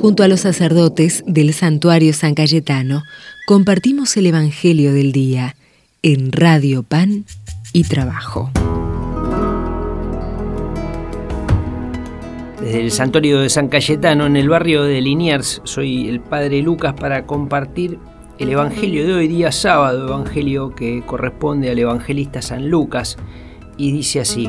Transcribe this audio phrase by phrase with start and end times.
[0.00, 3.02] Junto a los sacerdotes del santuario San Cayetano,
[3.48, 5.56] compartimos el Evangelio del Día
[6.02, 7.24] en Radio Pan
[7.72, 8.48] y Trabajo.
[12.60, 16.94] Desde el santuario de San Cayetano, en el barrio de Liniers, soy el Padre Lucas
[16.94, 17.98] para compartir
[18.38, 23.16] el Evangelio de hoy día sábado, Evangelio que corresponde al evangelista San Lucas,
[23.76, 24.48] y dice así.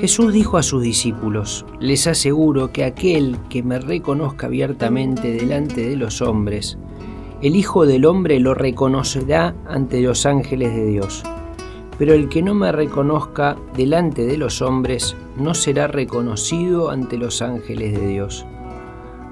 [0.00, 5.96] Jesús dijo a sus discípulos, les aseguro que aquel que me reconozca abiertamente delante de
[5.96, 6.78] los hombres,
[7.42, 11.24] el Hijo del Hombre lo reconocerá ante los ángeles de Dios.
[11.98, 17.42] Pero el que no me reconozca delante de los hombres no será reconocido ante los
[17.42, 18.46] ángeles de Dios.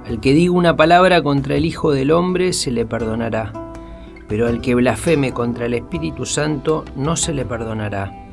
[0.04, 3.52] Al que diga una palabra contra el Hijo del Hombre se le perdonará,
[4.26, 8.25] pero al que blasfeme contra el Espíritu Santo no se le perdonará.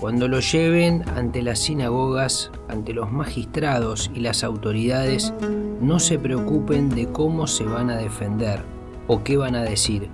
[0.00, 5.34] Cuando lo lleven ante las sinagogas, ante los magistrados y las autoridades,
[5.82, 8.62] no se preocupen de cómo se van a defender
[9.08, 10.08] o qué van a decir,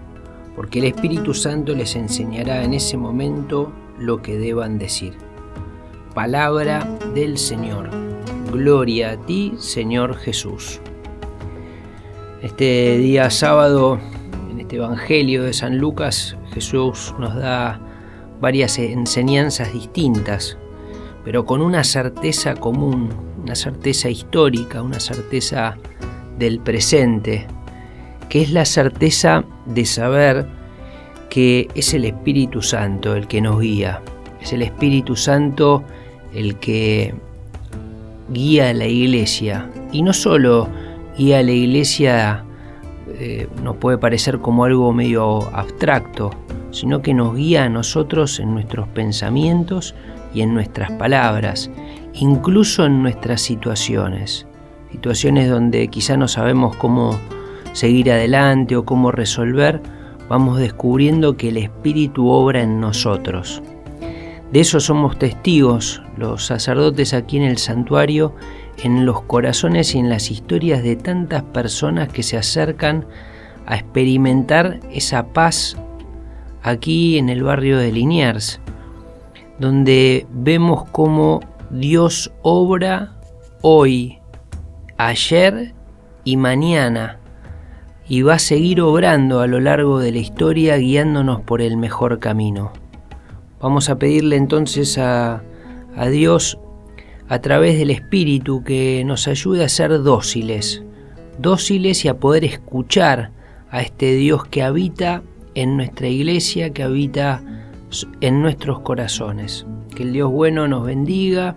[0.57, 5.15] porque el Espíritu Santo les enseñará en ese momento lo que deban decir.
[6.15, 7.89] Palabra del Señor.
[8.51, 10.81] Gloria a ti, Señor Jesús.
[12.43, 14.01] Este día sábado,
[14.51, 17.86] en este Evangelio de San Lucas, Jesús nos da
[18.41, 20.59] varias enseñanzas distintas,
[21.25, 23.11] pero con una certeza común,
[23.43, 25.77] una certeza histórica, una certeza
[26.39, 27.47] del presente,
[28.29, 30.47] que es la certeza de saber
[31.31, 34.01] que es el Espíritu Santo el que nos guía,
[34.41, 35.83] es el Espíritu Santo
[36.35, 37.15] el que
[38.29, 40.69] guía a la iglesia, y no solo
[41.17, 42.45] guía a la iglesia,
[43.19, 46.31] eh, nos puede parecer como algo medio abstracto,
[46.77, 49.95] sino que nos guía a nosotros en nuestros pensamientos
[50.35, 51.71] y en nuestras palabras,
[52.13, 54.47] incluso en nuestras situaciones.
[54.93, 57.19] Situaciones donde quizá no sabemos cómo
[57.73, 59.81] seguir adelante o cómo resolver,
[60.29, 63.63] vamos descubriendo que el Espíritu obra en nosotros.
[64.53, 68.35] De eso somos testigos los sacerdotes aquí en el santuario,
[68.83, 73.07] en los corazones y en las historias de tantas personas que se acercan
[73.65, 75.79] a experimentar esa paz
[76.67, 78.61] aquí en el barrio de Liniers,
[79.61, 81.41] donde vemos cómo
[81.71, 83.13] Dios obra
[83.63, 84.19] hoy,
[84.99, 85.75] ayer
[86.25, 87.21] y mañana,
[88.09, 92.19] y va a seguir obrando a lo largo de la historia guiándonos por el mejor
[92.19, 92.73] camino.
[93.61, 95.45] Vamos a pedirle entonces a,
[95.97, 96.59] a Dios
[97.29, 100.83] a través del Espíritu que nos ayude a ser dóciles,
[101.39, 103.31] dóciles y a poder escuchar
[103.71, 105.23] a este Dios que habita
[105.57, 107.43] en nuestra iglesia, que habita
[108.21, 109.67] en nuestros corazones.
[109.95, 111.57] Que el Dios bueno nos bendiga,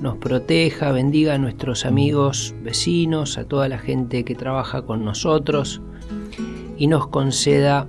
[0.00, 5.80] nos proteja, bendiga a nuestros amigos, vecinos, a toda la gente que trabaja con nosotros
[6.76, 7.88] y nos conceda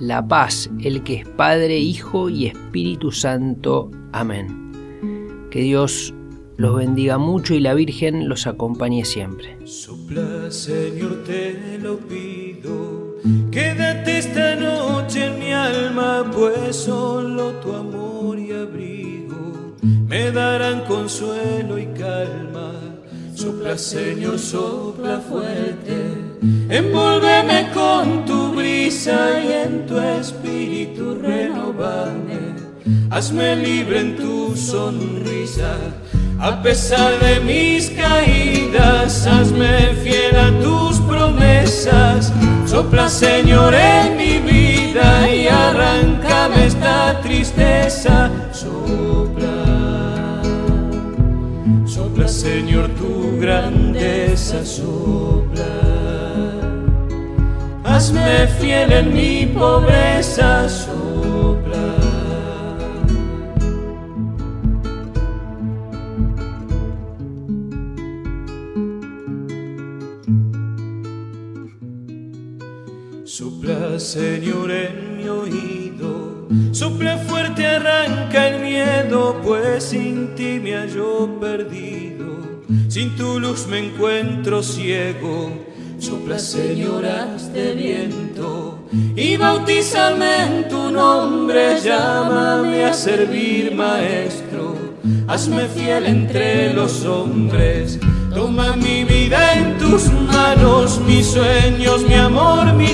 [0.00, 3.90] la paz, el que es Padre, Hijo y Espíritu Santo.
[4.12, 4.72] Amén.
[5.50, 6.12] Que Dios
[6.56, 9.56] los bendiga mucho y la Virgen los acompañe siempre.
[9.64, 12.47] Sopla, Señor, te lo pido
[16.48, 19.74] pues solo tu amor y abrigo.
[19.82, 22.72] Me darán consuelo y calma.
[23.34, 25.96] Sopla, Señor, sopla fuerte,
[26.68, 32.56] envuélveme con tu brisa y en tu espíritu renovame.
[33.10, 35.76] Hazme libre en tu sonrisa,
[36.40, 42.32] a pesar de mis caídas, hazme fiel a tus promesas.
[42.66, 44.38] Sopla Señor en mi
[45.32, 48.30] y arráncame esta tristeza.
[48.52, 50.42] Sopla,
[51.86, 55.64] sopla Señor tu grandeza, sopla.
[57.84, 60.87] Hazme fiel en mi pobreza, sopla.
[73.68, 76.48] Sopla, Señor, en mi oído.
[76.72, 82.62] Sopla fuerte, arranca el miedo, pues sin ti me hallo perdido.
[82.88, 85.52] Sin tu luz me encuentro ciego.
[85.98, 87.04] Sopla, Señor,
[87.52, 88.88] de viento.
[89.14, 94.76] Y bautízame en tu nombre, llámame a servir, Maestro.
[95.26, 97.98] Hazme fiel entre los hombres
[98.38, 102.87] Toma mi vida en tus manos, mis sueños, mi amor, mi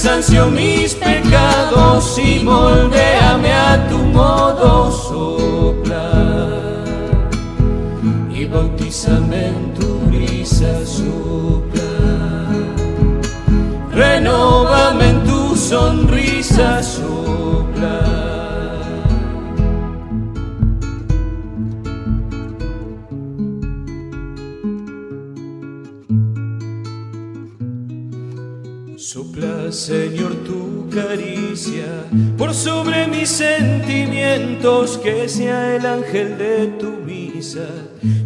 [0.00, 6.12] mi cansancio, mis pecados y moldeame a tu modo sopla.
[8.30, 11.82] Y bautízame en tu brisa sopla.
[13.92, 16.99] Renóvame en tu sonrisa sopla.
[29.80, 31.86] Señor, tu caricia
[32.36, 37.66] por sobre mis sentimientos, que sea el ángel de tu misa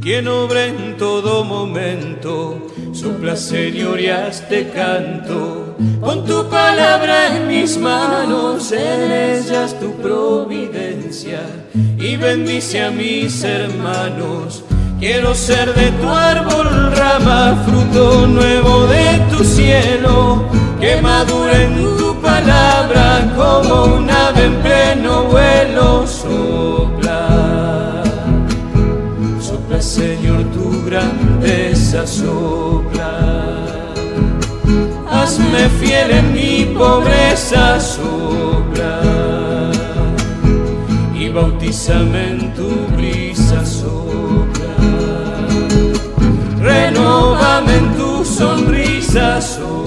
[0.05, 2.61] quien obra en todo momento.
[2.93, 5.77] Sopla, Señor, y hazte canto.
[6.01, 11.41] Pon tu palabra en mis manos, en ellas tu providencia,
[11.73, 14.63] y bendice a mis hermanos.
[15.01, 20.45] Quiero ser de tu árbol rama, fruto nuevo de tu cielo,
[20.85, 26.07] que madure en tu palabra como un ave en pleno vuelo.
[26.07, 27.23] Sopla,
[29.41, 33.13] sopla Señor tu grandeza, sopla.
[35.11, 38.95] Hazme fiel en mi pobreza, sopla.
[41.19, 44.75] Y bautízame en tu brisa, sopla.
[46.61, 49.84] Renóvame en tu sonrisa, sopla